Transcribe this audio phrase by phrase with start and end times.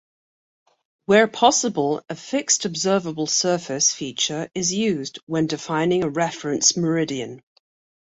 [1.05, 7.43] Where possible a fixed observable surface feature is used when defining a reference meridian.